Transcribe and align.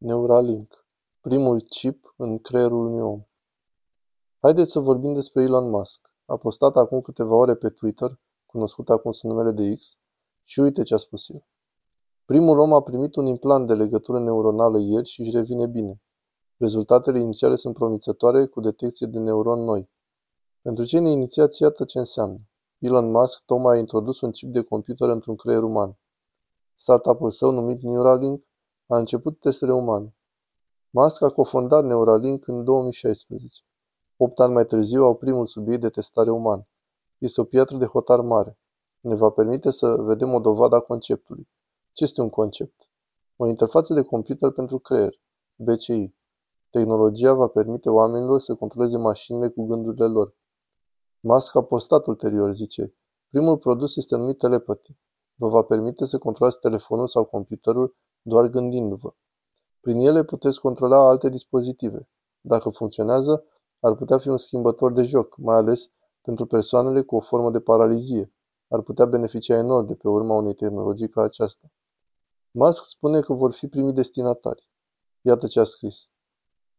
Neuralink, 0.00 0.86
primul 1.20 1.60
chip 1.60 2.14
în 2.16 2.38
creierul 2.38 2.86
unui 2.86 3.00
om. 3.00 3.22
Haideți 4.40 4.70
să 4.70 4.80
vorbim 4.80 5.14
despre 5.14 5.42
Elon 5.42 5.68
Musk. 5.70 6.12
A 6.26 6.36
postat 6.36 6.76
acum 6.76 7.00
câteva 7.00 7.34
ore 7.34 7.54
pe 7.54 7.68
Twitter, 7.68 8.20
cunoscut 8.46 8.90
acum 8.90 9.12
sub 9.12 9.30
numele 9.30 9.50
de 9.50 9.74
X, 9.74 9.96
și 10.44 10.60
uite 10.60 10.82
ce 10.82 10.94
a 10.94 10.96
spus 10.96 11.28
el. 11.28 11.46
Primul 12.24 12.58
om 12.58 12.72
a 12.72 12.82
primit 12.82 13.16
un 13.16 13.26
implant 13.26 13.66
de 13.66 13.74
legătură 13.74 14.18
neuronală 14.18 14.78
ieri 14.80 15.08
și 15.08 15.20
își 15.20 15.30
revine 15.30 15.66
bine. 15.66 16.02
Rezultatele 16.56 17.20
inițiale 17.20 17.56
sunt 17.56 17.74
promițătoare 17.74 18.46
cu 18.46 18.60
detecție 18.60 19.06
de 19.06 19.18
neuroni 19.18 19.64
noi. 19.64 19.90
Pentru 20.62 20.84
cei 20.84 21.00
neinițiați, 21.00 21.62
iată 21.62 21.84
ce 21.84 21.98
înseamnă. 21.98 22.40
Elon 22.78 23.10
Musk 23.10 23.42
tocmai 23.44 23.76
a 23.76 23.78
introdus 23.78 24.20
un 24.20 24.30
chip 24.30 24.52
de 24.52 24.62
computer 24.62 25.08
într-un 25.08 25.36
creier 25.36 25.62
uman. 25.62 25.98
Startup-ul 26.74 27.30
său, 27.30 27.50
numit 27.50 27.82
Neuralink, 27.82 28.47
a 28.90 28.98
început 28.98 29.40
testele 29.40 29.72
umane. 29.72 30.16
Musk 30.90 31.22
a 31.22 31.28
cofondat 31.28 31.84
Neuralink 31.84 32.46
în 32.46 32.64
2016. 32.64 33.62
Opt 34.16 34.40
ani 34.40 34.52
mai 34.52 34.66
târziu 34.66 35.04
au 35.04 35.14
primul 35.14 35.46
subiect 35.46 35.80
de 35.80 35.88
testare 35.88 36.30
uman. 36.30 36.68
Este 37.18 37.40
o 37.40 37.44
piatră 37.44 37.76
de 37.76 37.84
hotar 37.84 38.20
mare. 38.20 38.58
Ne 39.00 39.14
va 39.14 39.30
permite 39.30 39.70
să 39.70 39.96
vedem 39.96 40.34
o 40.34 40.38
dovadă 40.38 40.74
a 40.74 40.80
conceptului. 40.80 41.48
Ce 41.92 42.04
este 42.04 42.20
un 42.20 42.30
concept? 42.30 42.90
O 43.36 43.46
interfață 43.46 43.94
de 43.94 44.02
computer 44.02 44.50
pentru 44.50 44.78
creier, 44.78 45.20
BCI. 45.56 46.14
Tehnologia 46.70 47.32
va 47.32 47.46
permite 47.46 47.90
oamenilor 47.90 48.40
să 48.40 48.54
controleze 48.54 48.96
mașinile 48.96 49.48
cu 49.48 49.66
gândurile 49.66 50.06
lor. 50.06 50.34
Musk 51.20 51.54
a 51.54 51.62
postat 51.62 52.06
ulterior, 52.06 52.52
zice, 52.52 52.94
primul 53.30 53.58
produs 53.58 53.96
este 53.96 54.16
numit 54.16 54.38
telepathy. 54.38 54.96
Vă 55.34 55.48
va 55.48 55.62
permite 55.62 56.04
să 56.04 56.18
controlați 56.18 56.60
telefonul 56.60 57.06
sau 57.06 57.24
computerul 57.24 57.96
doar 58.28 58.46
gândindu-vă. 58.46 59.14
Prin 59.80 60.00
ele 60.00 60.24
puteți 60.24 60.60
controla 60.60 61.08
alte 61.08 61.28
dispozitive. 61.28 62.08
Dacă 62.40 62.68
funcționează, 62.68 63.44
ar 63.80 63.94
putea 63.94 64.18
fi 64.18 64.28
un 64.28 64.36
schimbător 64.36 64.92
de 64.92 65.02
joc, 65.02 65.36
mai 65.36 65.56
ales 65.56 65.90
pentru 66.22 66.46
persoanele 66.46 67.02
cu 67.02 67.16
o 67.16 67.20
formă 67.20 67.50
de 67.50 67.60
paralizie. 67.60 68.32
Ar 68.68 68.80
putea 68.80 69.06
beneficia 69.06 69.56
enorm 69.56 69.86
de 69.86 69.94
pe 69.94 70.08
urma 70.08 70.34
unei 70.34 70.54
tehnologii 70.54 71.08
ca 71.08 71.22
aceasta. 71.22 71.70
Musk 72.50 72.84
spune 72.84 73.20
că 73.20 73.32
vor 73.32 73.52
fi 73.52 73.68
primii 73.68 73.92
destinatari. 73.92 74.70
Iată 75.20 75.46
ce 75.46 75.60
a 75.60 75.64
scris. 75.64 76.08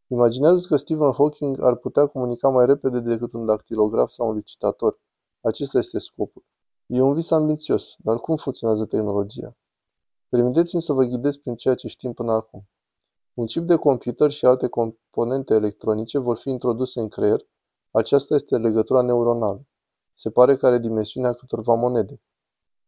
Imaginează 0.07 0.67
că 0.67 0.75
Stephen 0.75 1.11
Hawking 1.11 1.63
ar 1.63 1.75
putea 1.75 2.05
comunica 2.05 2.49
mai 2.49 2.65
repede 2.65 2.99
decât 2.99 3.33
un 3.33 3.45
dactilograf 3.45 4.09
sau 4.09 4.27
un 4.27 4.35
licitator. 4.35 4.99
Acesta 5.41 5.77
este 5.77 5.99
scopul. 5.99 6.43
E 6.85 7.01
un 7.01 7.13
vis 7.13 7.31
ambițios, 7.31 7.95
dar 7.97 8.17
cum 8.17 8.35
funcționează 8.35 8.85
tehnologia? 8.85 9.55
Permiteți-mi 10.29 10.81
să 10.81 10.93
vă 10.93 11.03
ghidez 11.03 11.35
prin 11.35 11.55
ceea 11.55 11.75
ce 11.75 11.87
știm 11.87 12.13
până 12.13 12.31
acum. 12.31 12.67
Un 13.33 13.45
chip 13.45 13.63
de 13.63 13.75
computer 13.75 14.31
și 14.31 14.45
alte 14.45 14.67
componente 14.67 15.53
electronice 15.53 16.17
vor 16.17 16.37
fi 16.37 16.49
introduse 16.49 16.99
în 16.99 17.07
creier. 17.07 17.47
Aceasta 17.91 18.35
este 18.35 18.57
legătura 18.57 19.01
neuronală. 19.01 19.65
Se 20.13 20.29
pare 20.29 20.55
că 20.55 20.65
are 20.65 20.79
dimensiunea 20.79 21.33
câtorva 21.33 21.73
monede. 21.73 22.21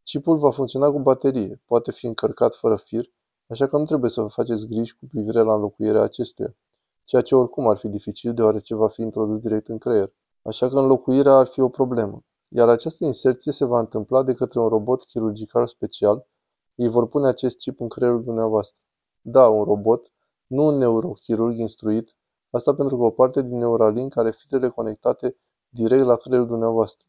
Chipul 0.04 0.38
va 0.38 0.52
funcționa 0.52 0.92
cu 0.92 1.00
baterie, 1.00 1.62
poate 1.66 1.92
fi 1.92 2.06
încărcat 2.06 2.56
fără 2.56 2.76
fir, 2.76 3.06
așa 3.48 3.68
că 3.68 3.78
nu 3.78 3.86
trebuie 3.86 4.10
să 4.10 4.22
vă 4.22 4.28
faceți 4.28 4.68
griji 4.68 4.98
cu 4.98 5.06
privire 5.08 5.42
la 5.42 5.54
înlocuirea 5.54 6.02
acestuia, 6.02 6.56
ceea 7.04 7.22
ce 7.22 7.36
oricum 7.36 7.68
ar 7.68 7.78
fi 7.78 7.88
dificil 7.88 8.34
deoarece 8.34 8.76
va 8.76 8.88
fi 8.88 9.02
introdus 9.02 9.40
direct 9.40 9.68
în 9.68 9.78
creier. 9.78 10.14
Așa 10.42 10.70
că 10.70 10.80
înlocuirea 10.80 11.34
ar 11.34 11.46
fi 11.48 11.60
o 11.60 11.70
problemă, 11.70 12.24
iar 12.50 12.70
această 12.70 13.06
inserție 13.06 13.52
se 13.52 13.66
va 13.66 13.80
întâmpla 13.80 14.24
de 14.24 14.34
către 14.34 14.60
un 14.60 14.68
robot 14.68 15.04
chirurgical 15.04 15.68
special 15.68 16.28
ei 16.76 16.88
vor 16.88 17.08
pune 17.08 17.28
acest 17.28 17.58
chip 17.58 17.80
în 17.80 17.88
creierul 17.88 18.24
dumneavoastră. 18.24 18.80
Da, 19.22 19.48
un 19.48 19.64
robot, 19.64 20.12
nu 20.48 20.66
un 20.66 20.76
neurochirurg 20.76 21.58
instruit, 21.58 22.16
asta 22.50 22.76
pentru 22.76 22.98
că 22.98 23.04
o 23.04 23.10
parte 23.10 23.42
din 23.42 23.58
Neuralink 23.58 24.18
are 24.18 24.32
firele 24.32 24.70
conectate 24.70 25.38
direct 25.70 26.06
la 26.06 26.16
creierul 26.16 26.48
dumneavoastră. 26.48 27.08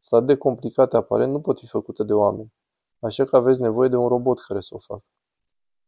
Stat 0.00 0.24
de 0.24 0.36
complicate 0.36 0.96
aparent 0.96 1.32
nu 1.32 1.40
pot 1.40 1.58
fi 1.58 1.66
făcute 1.66 2.04
de 2.04 2.12
oameni, 2.12 2.52
așa 2.98 3.24
că 3.24 3.36
aveți 3.36 3.60
nevoie 3.60 3.88
de 3.88 3.96
un 3.96 4.08
robot 4.08 4.40
care 4.40 4.60
să 4.60 4.74
o 4.74 4.78
facă. 4.78 5.04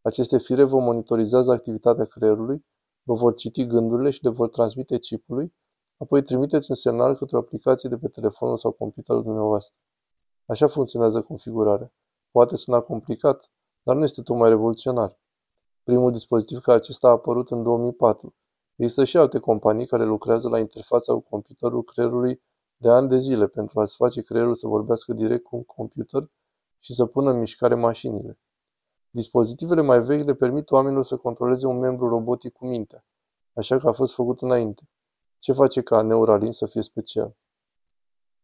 Aceste 0.03 0.39
fire 0.39 0.65
vă 0.65 0.79
monitorizează 0.79 1.53
activitatea 1.53 2.05
creierului, 2.05 2.65
vă 3.03 3.15
vor 3.15 3.35
citi 3.35 3.67
gândurile 3.67 4.11
și 4.11 4.25
le 4.25 4.31
vor 4.31 4.49
transmite 4.49 4.99
chipului, 4.99 5.55
apoi 5.97 6.23
trimiteți 6.23 6.71
un 6.71 6.77
semnal 6.77 7.15
către 7.17 7.37
o 7.37 7.41
aplicație 7.41 7.89
de 7.89 7.99
pe 7.99 8.09
telefonul 8.09 8.59
sau 8.59 8.71
computerul 8.71 9.23
dumneavoastră. 9.23 9.77
Așa 10.47 10.69
funcționează 10.69 11.23
configurarea. 11.23 11.93
Poate 12.31 12.57
suna 12.57 12.81
complicat, 12.81 13.51
dar 13.83 13.97
nu 13.97 14.05
este 14.05 14.23
tocmai 14.23 14.49
revoluționar. 14.49 15.19
Primul 15.83 16.13
dispozitiv 16.13 16.59
ca 16.59 16.73
acesta 16.73 17.09
a 17.09 17.11
apărut 17.11 17.51
în 17.51 17.63
2004. 17.63 18.35
Există 18.77 19.05
și 19.05 19.17
alte 19.17 19.39
companii 19.39 19.87
care 19.87 20.05
lucrează 20.05 20.49
la 20.49 20.59
interfața 20.59 21.13
cu 21.13 21.21
computerul 21.21 21.83
creierului 21.83 22.43
de 22.77 22.89
ani 22.89 23.09
de 23.09 23.17
zile 23.17 23.47
pentru 23.47 23.81
a-ți 23.81 23.97
face 23.97 24.23
creierul 24.23 24.55
să 24.55 24.67
vorbească 24.67 25.13
direct 25.13 25.43
cu 25.43 25.57
un 25.57 25.63
computer 25.63 26.31
și 26.79 26.95
să 26.95 27.07
pună 27.07 27.31
în 27.31 27.39
mișcare 27.39 27.75
mașinile. 27.75 28.39
Dispozitivele 29.11 29.81
mai 29.81 30.03
vechi 30.03 30.27
le 30.27 30.35
permit 30.35 30.71
oamenilor 30.71 31.05
să 31.05 31.17
controleze 31.17 31.67
un 31.67 31.79
membru 31.79 32.09
robotic 32.09 32.53
cu 32.53 32.67
mintea, 32.67 33.05
așa 33.53 33.79
că 33.79 33.89
a 33.89 33.93
fost 33.93 34.15
făcut 34.15 34.41
înainte. 34.41 34.89
Ce 35.39 35.53
face 35.53 35.83
ca 35.83 36.03
Neuralink 36.03 36.55
să 36.55 36.67
fie 36.67 36.83
special? 36.83 37.37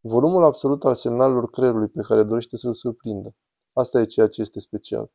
Volumul 0.01 0.45
absolut 0.45 0.85
al 0.85 0.95
semnalelor 0.95 1.51
creierului 1.51 1.89
pe 1.89 2.03
care 2.03 2.23
dorește 2.23 2.57
să-l 2.57 2.75
surprindă. 2.75 3.35
Asta 3.79 4.01
e 4.01 4.05
ceea 4.05 4.27
ce 4.27 4.41
este 4.41 4.61
special. 4.61 5.11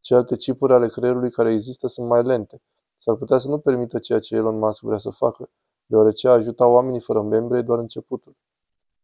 Celelalte 0.00 0.36
chipuri 0.36 0.72
ale 0.72 0.88
creierului 0.88 1.30
care 1.30 1.52
există 1.52 1.86
sunt 1.86 2.08
mai 2.08 2.22
lente. 2.22 2.62
S-ar 2.98 3.16
putea 3.16 3.38
să 3.38 3.48
nu 3.48 3.58
permită 3.58 3.98
ceea 3.98 4.18
ce 4.18 4.34
Elon 4.34 4.58
Musk 4.58 4.82
vrea 4.82 4.98
să 4.98 5.10
facă, 5.10 5.50
deoarece 5.86 6.28
a 6.28 6.30
ajuta 6.30 6.66
oamenii 6.66 7.00
fără 7.00 7.22
membre 7.22 7.58
e 7.58 7.62
doar 7.62 7.78
începutul. 7.78 8.36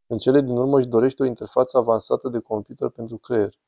În 0.06 0.18
cele 0.18 0.40
din 0.40 0.56
urmă 0.56 0.78
își 0.78 0.86
dorește 0.86 1.22
o 1.22 1.26
interfață 1.26 1.78
avansată 1.78 2.28
de 2.28 2.38
computer 2.38 2.88
pentru 2.88 3.18
creier. 3.18 3.58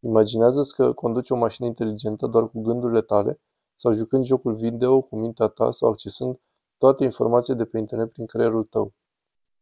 Imaginează-ți 0.00 0.74
că 0.74 0.92
conduci 0.92 1.30
o 1.30 1.36
mașină 1.36 1.66
inteligentă 1.66 2.26
doar 2.26 2.48
cu 2.48 2.60
gândurile 2.60 3.00
tale 3.00 3.40
sau 3.74 3.92
jucând 3.92 4.24
jocul 4.24 4.54
video 4.54 5.00
cu 5.00 5.18
mintea 5.18 5.46
ta 5.46 5.70
sau 5.70 5.88
accesând 5.88 6.40
toate 6.76 7.04
informațiile 7.04 7.58
de 7.58 7.64
pe 7.64 7.78
internet 7.78 8.12
prin 8.12 8.26
creierul 8.26 8.64
tău. 8.64 8.92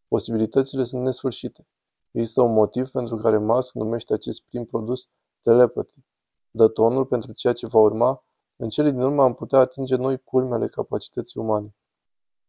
Posibilitățile 0.09 0.85
sunt 0.85 1.03
nesfârșite. 1.03 1.67
Există 2.11 2.43
un 2.43 2.53
motiv 2.53 2.89
pentru 2.89 3.17
care 3.17 3.39
Musk 3.39 3.75
numește 3.75 4.13
acest 4.13 4.43
prim 4.43 4.65
produs 4.65 5.09
telepathy. 5.43 6.05
Dă 6.51 6.69
tonul 6.69 7.07
pentru 7.07 7.33
ceea 7.33 7.53
ce 7.53 7.67
va 7.67 7.79
urma, 7.79 8.25
în 8.57 8.69
cele 8.69 8.91
din 8.91 9.01
urmă 9.01 9.23
am 9.23 9.35
putea 9.35 9.59
atinge 9.59 9.97
noi 9.97 10.19
culmele 10.19 10.69
capacității 10.69 11.41
umane. 11.41 11.77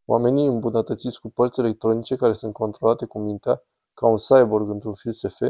Oamenii 0.05 0.45
îmbunătățiți 0.47 1.19
cu 1.19 1.29
părți 1.29 1.59
electronice 1.59 2.15
care 2.15 2.33
sunt 2.33 2.53
controlate 2.53 3.05
cu 3.05 3.19
mintea, 3.19 3.63
ca 3.93 4.07
un 4.07 4.17
cyborg 4.17 4.69
într-un 4.69 4.93
fil 4.93 5.11
SF, 5.11 5.41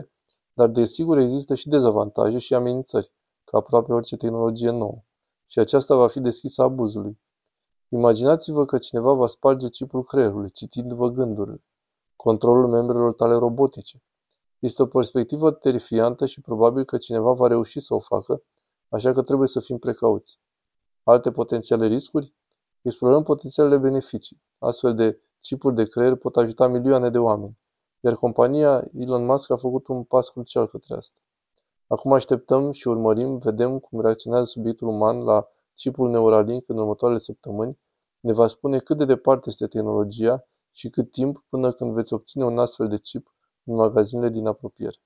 dar 0.54 0.68
desigur 0.68 1.18
există 1.18 1.56
și 1.56 1.70
dezavantaje 1.70 2.38
și 2.38 2.54
amenințări, 2.54 3.14
ca 3.44 3.58
aproape 3.58 3.94
orice 3.94 4.18
tehnologie 4.18 4.72
nouă, 4.72 5.04
și 5.46 5.60
aceasta 5.60 5.96
va 5.96 6.08
fi 6.08 6.20
deschisă 6.20 6.62
abuzului. 6.62 7.20
Imaginați-vă 7.90 8.66
că 8.66 8.78
cineva 8.78 9.14
va 9.14 9.28
sparge 9.28 9.68
chipul 9.68 10.04
creierului, 10.04 10.52
citindu-vă 10.52 11.08
gândurile 11.08 11.64
controlul 12.22 12.68
membrelor 12.68 13.14
tale 13.14 13.36
robotice. 13.36 14.04
Este 14.60 14.82
o 14.82 14.86
perspectivă 14.86 15.52
terifiantă 15.52 16.26
și 16.26 16.42
probabil 16.42 16.84
că 16.84 16.98
cineva 16.98 17.32
va 17.32 17.48
reuși 17.48 17.80
să 17.80 17.94
o 17.94 18.00
facă, 18.00 18.44
așa 18.90 19.14
că 19.14 19.22
trebuie 19.22 19.48
să 19.48 19.60
fim 19.60 19.78
precauți. 19.78 20.40
Alte 21.04 21.32
potențiale 21.32 21.88
riscuri? 21.88 22.34
Explorăm 22.82 23.24
potențialele 23.24 23.78
beneficii. 23.78 24.42
Astfel 24.58 24.94
de 24.94 25.20
chipuri 25.40 25.76
de 25.76 25.86
creier 25.86 26.16
pot 26.16 26.36
ajuta 26.38 26.68
milioane 26.68 27.10
de 27.10 27.18
oameni, 27.18 27.58
iar 28.00 28.16
compania 28.16 28.88
Elon 28.94 29.26
Musk 29.26 29.50
a 29.52 29.58
făcut 29.58 29.88
un 29.88 30.04
pas 30.04 30.30
crucial 30.30 30.68
către 30.68 30.96
asta. 30.96 31.20
Acum 31.88 32.14
așteptăm 32.14 32.72
și 32.72 32.88
urmărim, 32.88 33.38
vedem 33.38 33.80
cum 33.80 34.02
reacționează 34.02 34.46
subiectul 34.46 34.88
uman 34.88 35.24
la 35.24 35.48
chipul 35.76 36.10
Neuralink 36.10 36.64
în 36.68 36.78
următoarele 36.78 37.20
săptămâni, 37.20 37.80
ne 38.20 38.34
va 38.34 38.48
spune 38.48 38.80
cât 38.80 38.98
de 38.98 39.06
departe 39.06 39.50
este 39.50 39.68
tehnologia 39.68 40.46
și 40.72 40.90
cât 40.90 41.12
timp 41.12 41.46
până 41.50 41.72
când 41.72 41.92
veți 41.92 42.14
obține 42.14 42.46
un 42.46 42.58
astfel 42.58 42.88
de 42.88 42.98
chip 42.98 43.34
în 43.70 43.76
magazinele 43.76 44.30
din 44.30 44.48
apropiere. 44.48 44.98